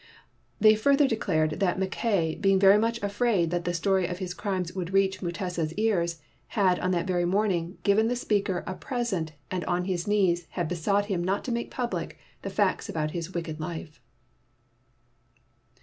They 0.59 0.73
further 0.73 1.07
declared 1.07 1.59
that 1.59 1.77
Mac 1.77 1.91
kay, 1.91 2.33
being 2.33 2.57
very 2.59 2.79
much 2.79 2.99
afraid 3.03 3.51
that 3.51 3.65
the 3.65 3.71
story 3.75 4.07
of 4.07 4.17
his 4.17 4.33
crimes 4.33 4.73
would 4.73 4.91
reach 4.93 5.21
Mutesa's 5.21 5.73
ears, 5.75 6.19
had, 6.47 6.79
on 6.79 6.89
that 6.89 7.05
very 7.05 7.23
morning, 7.23 7.77
given 7.83 8.07
the 8.07 8.15
speaker 8.15 8.63
a 8.65 8.73
present 8.73 9.33
and 9.51 9.63
on 9.65 9.85
his 9.85 10.07
knees 10.07 10.47
had 10.49 10.67
besought 10.67 11.05
him 11.05 11.23
not 11.23 11.43
to 11.43 11.51
make 11.51 11.69
public 11.69 12.17
the 12.41 12.49
facts 12.49 12.89
about 12.89 13.11
his 13.11 13.35
wicked 13.35 13.59
life. 13.59 14.01